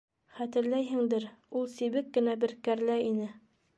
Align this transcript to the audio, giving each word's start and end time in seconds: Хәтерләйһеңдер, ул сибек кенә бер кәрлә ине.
Хәтерләйһеңдер, 0.37 1.27
ул 1.59 1.69
сибек 1.75 2.09
кенә 2.17 2.37
бер 2.45 2.55
кәрлә 2.69 2.97
ине. 3.11 3.29